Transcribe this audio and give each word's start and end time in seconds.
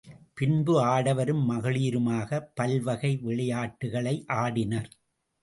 பின்பு 0.33 0.73
ஆடவரும் 0.83 1.43
மகளிருமாகப் 1.49 2.49
பல்வகை 2.55 3.19
விளையாட்டுக்களை 3.21 4.25
ஆடினர். 4.27 4.91